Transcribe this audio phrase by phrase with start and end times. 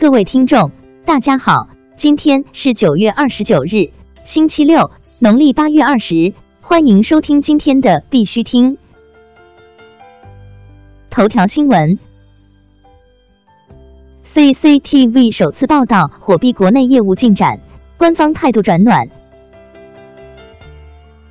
[0.00, 0.70] 各位听众，
[1.04, 3.90] 大家好，今天是九月二十九日，
[4.22, 8.78] 星期六，农历八月二十，欢迎收听今天的必须听。
[11.10, 11.98] 头条新闻
[14.24, 17.58] ，CCTV 首次报道火币国内业务进展，
[17.96, 19.10] 官方态度转暖。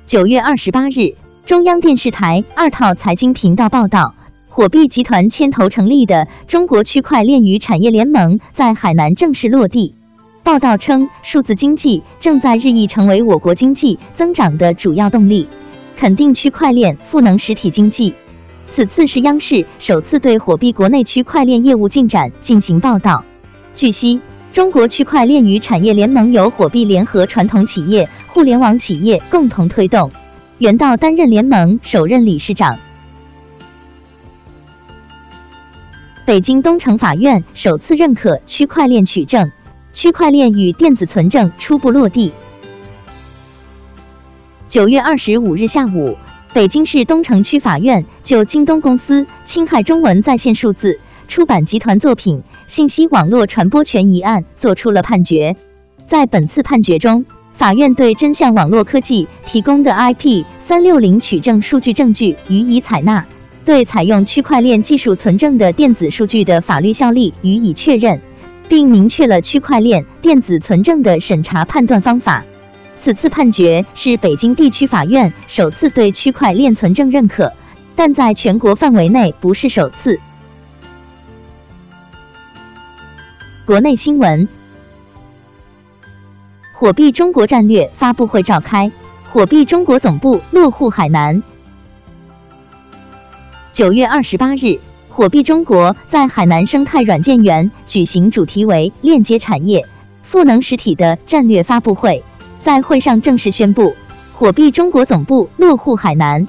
[0.04, 1.14] 九月二十八日，
[1.46, 4.14] 中央电视台二套财经频道报道。
[4.58, 9.94] 火币集团牵头成立的中国区块链与产业联盟在海南正式落地。
[10.42, 15.46] 报道称，数字经济正在日益成为我国经济增长的主要动力，
[15.96, 18.14] 肯定区块链赋能实体经济。
[18.66, 23.24] 此次是央视首次对火币国内区块链业务进展进行报道。
[23.76, 24.20] 据悉，
[24.52, 30.10] 中国区块链与产业联盟由火币联合传统企业、互联网企业共同推动，
[30.58, 32.76] 袁道担任联盟首任理事长。
[36.28, 39.50] 北京东城法院首次认可区块链取证，
[39.94, 42.34] 区块链与电子存证初步落地。
[44.68, 46.18] 九月二十五日下午，
[46.52, 55.56] 北京市东城区法院就京东公司侵害中文在线数字出版集团作品信息网络传播权一案作出了判决。
[56.06, 63.24] 在本次判决中，法院对真相网络科技提供的 IP 三六零取证数据证据予以采纳。
[63.68, 68.18] 对采用区块链技术存证的电子数据的法律效力予以确认，
[68.66, 72.46] 并明确了区块链电子存证的审查判断方法。
[72.96, 77.52] 此次判决是北京地区法院首次对区块链存证认可，
[77.94, 80.18] 但在全国范围内不是首次。
[83.66, 84.48] 国内新闻：
[86.72, 88.90] 火币中国战略发布会召开，
[89.30, 91.42] 火币中国总部落户海南。
[93.78, 99.86] 九月二十八日，火币中国在海南生态软件园举行主题为“链接产业，
[100.24, 102.24] 赋能实体”的战略发布会。
[102.58, 103.94] 在会上正式宣布，
[104.32, 106.48] 火币中国总部落户海南。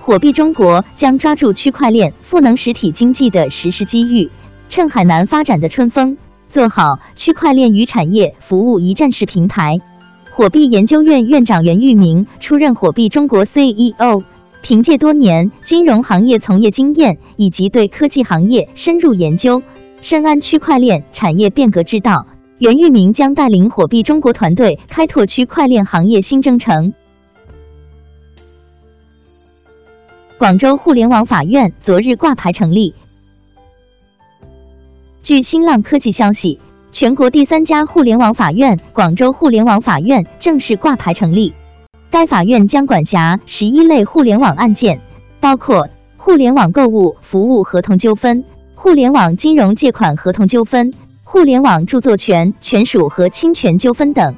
[0.00, 4.30] 火币中国将抓住区块链赋能实体经济的实施机遇，
[4.70, 6.16] 趁海南发展的春风，
[6.48, 9.82] 做好区块链与产业服务一站式平台。
[10.30, 14.22] 火币研究院院长袁玉明出任火币中国 CEO。
[14.62, 19.62] 凭借多年金融行业从业经验以及对科技行业深入研究，
[20.00, 22.26] 深谙区块链产业变革之道，
[22.58, 26.92] 袁玉明将带领火币中国团队开拓区块链行业新征程。
[30.38, 32.94] 广州互联网法院昨日挂牌成立。
[35.22, 36.60] 据新浪科技消息，
[36.92, 41.52] 全国第三家互联网法院——广州互联网法院正式挂牌成立。
[42.10, 45.00] 该法院将管辖十一类互联网案件，
[45.38, 48.44] 包括互联网购物服务合同纠纷、
[48.74, 54.34] 互联网金融借款合同纠纷、互联网著作权权属和侵权纠纷等。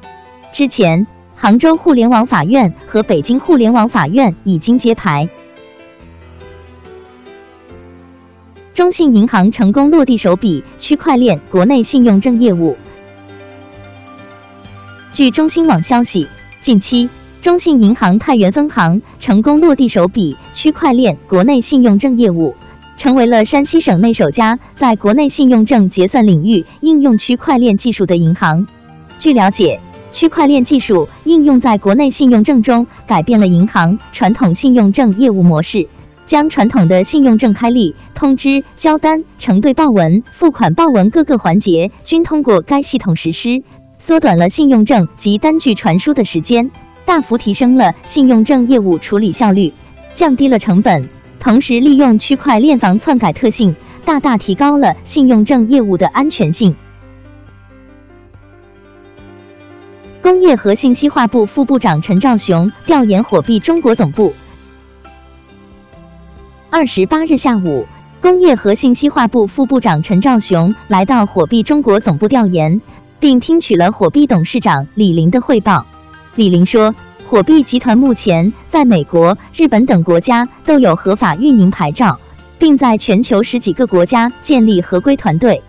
[0.51, 5.27] 之前，杭州互联网法院和北京互联网法院已经揭牌。
[8.75, 12.77] 中信银行成功落地首笔区块链国内信用证业务。
[15.11, 16.27] 据中新网消息，
[16.61, 17.09] 近期。
[17.43, 22.55] 中信银行太原分行成功落地首笔区块链国内信用证业务，
[22.95, 28.65] 成为了山西省内首家在国内信用证结算领域应用区块链技术的银行。
[29.19, 29.81] 据了解，
[30.13, 35.89] 区块链技术应用在国内信用证中，改变了银行传统信用证业务模式，
[36.25, 43.63] 将传统的信用证开立、通知、交单、承兑报文、付款报文各个环节均通过该系统实施，
[43.99, 46.71] 缩短了信用证及单据传输的时间。
[47.05, 49.73] 大幅提升了信用证业务处理效率，
[50.13, 51.07] 降低了成本，
[51.39, 53.75] 同时利用区块链防篡改特性，
[54.05, 56.75] 大大提高了信用证业务的安全性。
[60.21, 64.33] 工业和信息化部副部长陈兆雄调研火币中国总部。
[66.69, 67.85] 二十八日下午，
[68.21, 72.81] 工业和信息化部副部长陈兆雄来到火币中国总部调研，
[73.19, 75.85] 并听取了火币董事长李林的汇报。
[76.35, 76.95] 李林说，
[77.27, 82.19] 火币集团目前在美国、日本等国家都有合法运营牌照，
[82.57, 85.61] 并在全球十几个国家建立合规团队。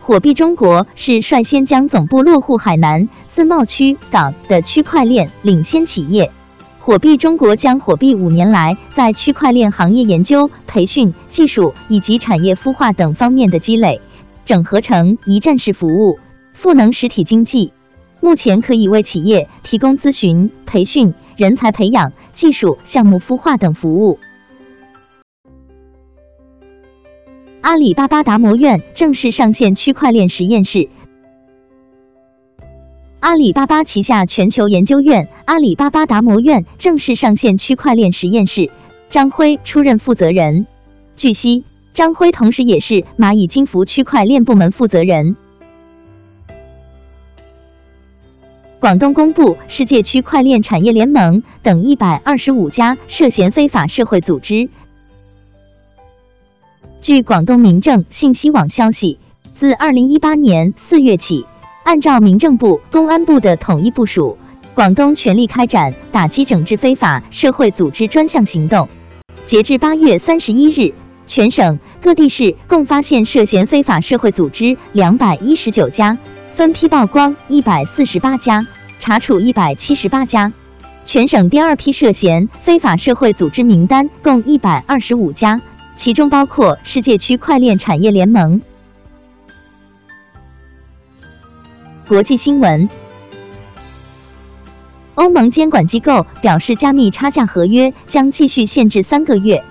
[0.00, 6.30] 火币中国是率先将总部落户海南自贸区港的区块链领先企业。
[6.78, 14.00] 火币中国将火币五年来在区块链行业研究、培训、技术以及产业孵化等方面的积累，
[14.44, 16.20] 整合成一站式服务，
[16.52, 17.72] 赋能实体经济。
[18.22, 24.20] 目前可以为企业提供咨询、培训、人才培养、技术项目孵化等服务。
[27.60, 30.88] 阿里巴巴达摩院正式上线区块链实验室，
[33.18, 38.70] 阿里巴巴旗下全球研究院阿里巴巴达摩院正式上线区块链实验室，
[39.10, 40.68] 张辉出任负责人。
[41.16, 45.36] 据悉，张辉同时也是蚂蚁金服区块链部门负责人。
[48.82, 54.68] 广东公布世界区块链产业联盟等一百二十五家涉嫌非法社会组织。
[57.00, 59.20] 据广东民政信息网消息，
[59.54, 61.46] 自二零一八年四月起。
[61.84, 64.36] 按照民政部、公安部的统一部署，
[64.74, 68.88] 广东全力开展打击整治非法社会组织专项行动。
[69.44, 70.92] 截至八月三十一日，
[71.28, 76.18] 全省各地市共发现涉嫌非法社会组织两百一十九家，
[76.52, 78.66] 分批曝光一百四十八家，
[79.00, 80.52] 查处一百七十八家。
[81.04, 85.62] 全省第二批涉嫌非法社会组织名单共一百二十五家，
[85.96, 88.60] 其中包括世界区块链产业联盟。
[92.06, 92.90] 国际新闻：
[95.14, 99.64] 欧盟监管机构表示，加密差价合约将继续限制三个月。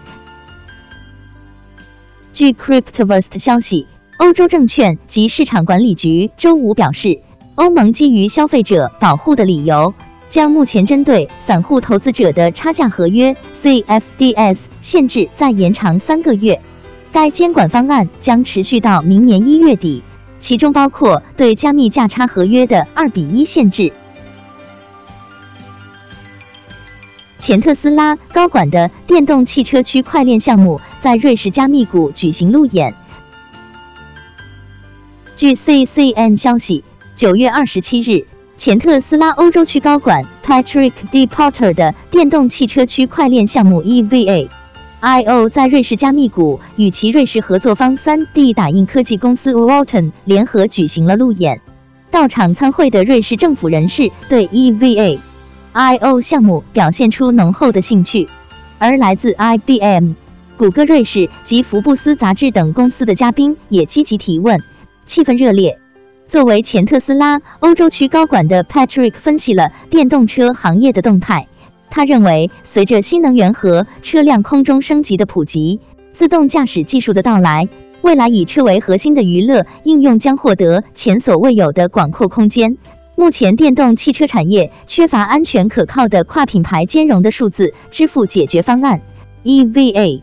[2.33, 3.87] 据 Cryptoverse 消息，
[4.21, 7.21] 欧洲证券及市场管理局周五表示，
[7.55, 9.95] 欧盟基于消费者保护的理由，
[10.29, 16.61] 将目前针对散户投资者的差价合约 CFDs 限制再延长三个月。
[17.11, 20.03] 该监管方案将持续到明年一月底。
[20.37, 23.91] 其中包括对加密价差合约的二比一限制。
[27.39, 32.93] 前特斯拉高管的电动汽车区块链项目在瑞士加密谷举行路演。
[35.41, 36.83] 据 CCN 消息，
[37.15, 38.25] 九月二十七日，
[38.57, 44.49] 前特斯拉欧洲区高管 Patrick De Potter 的电动汽车区块链项目 EVA。
[44.99, 45.49] I.O.
[45.49, 51.59] 在瑞士加密谷与其瑞士合作方 3D 打印科技公司 Walton 联合举行了路演。
[52.11, 55.17] 到场参会的瑞士政府人士对 EVA
[55.73, 56.21] I.O.
[56.21, 58.29] 项目表现出浓厚的兴趣，
[58.77, 60.11] 而来自 IBM、
[60.57, 64.61] 谷歌瑞士及福布斯杂志等公司的嘉宾也积极提问，
[65.11, 65.77] 气氛热烈。
[66.29, 71.49] 作为前特斯拉欧洲区高管的 Patrick 分析了电动车行业的动态。
[71.89, 75.81] 他认为，随着新能源和车辆空中升级的普及，
[76.13, 77.67] 自动驾驶技术的到来，
[78.01, 82.77] 未来以车为核心的娱乐应用将获得前所未有的广阔空间。
[83.17, 89.01] 目前，电动汽车产业缺乏安全可靠的跨品牌兼容的数字支付解决方案。
[89.43, 90.21] EVA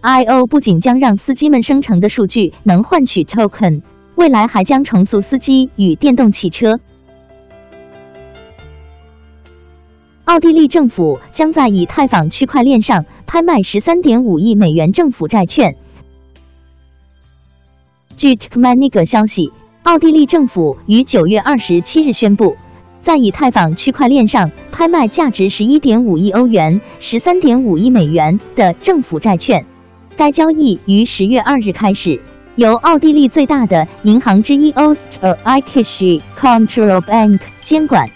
[0.00, 3.82] IO 不仅将让司机们生成的数据能换取 token，
[4.20, 6.78] 未来还将重塑司机与电动汽车。
[10.26, 15.74] 奥地利政府将在以太坊区块链上拍卖十三点五亿美元政府债券。
[18.14, 22.58] 据 t k m a n i g 消息，奥地利政府于九月二十七日宣布，
[23.00, 29.64] 在以太坊区块链上拍卖价值十一点五亿欧元、十三点五亿美元的政府债券。
[30.18, 32.20] 该交易于十月二日开始，
[32.56, 38.10] 由奥地利最大的银行之一 Osterreichische Controlbank 监管。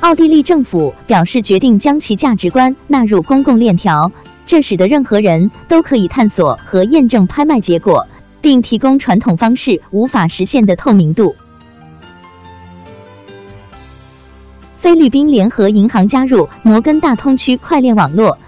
[0.00, 4.10] 奥地利政府表示，决定将其价值观纳入公共链条，
[4.46, 8.06] 这使得任何人都可以探索和验证拍卖结果，
[8.40, 11.36] 并提供传统方式无法实现的透明度。
[14.76, 18.38] 菲律宾联合银行加入摩根大通区块链网络。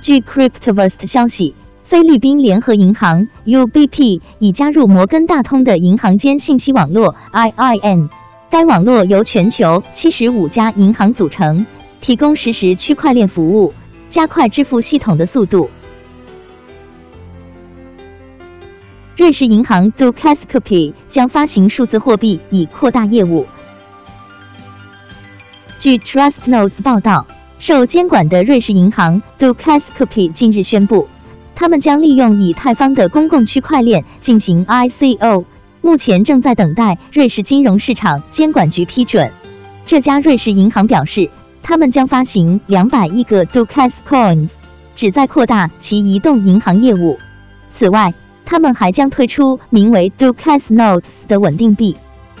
[0.00, 1.54] 据 Cryptoverse 消息，
[1.90, 8.10] 菲律宾联合银行 UBP 已加入摩根大通的银行间信息网络 IIN。
[8.48, 11.66] 该网络由全球七十五家银行组成，
[12.00, 13.74] 提供实时区块链服务，
[14.08, 15.68] 加快支付系统的速度。
[19.16, 23.46] 瑞士银行 d u k a s k o p 将发行数字货币以扩大业务。
[25.80, 27.26] 据 Trust Notes 报道，
[27.58, 31.08] 受监管的瑞士银行 d u k a s k o p 近日宣布，
[31.60, 35.44] 他们将利用以太坊的公共区块链进行 ICO。
[35.82, 39.30] 目前正在等待瑞士金融市场监管局批准。
[39.84, 41.28] 这家瑞士银行表示，
[41.62, 44.48] 他们将发行两百亿个 Ducas Coins，
[44.96, 47.18] 旨在扩大其移动银行业务。
[47.68, 48.14] 此外，
[48.46, 51.94] 他们还将推出名为 Ducas Notes 的稳定币。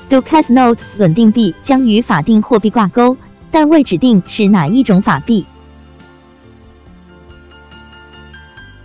[0.08, 3.18] Ducas Notes 稳定币将与法定货币挂钩，
[3.50, 5.44] 但未指定是哪一种法币。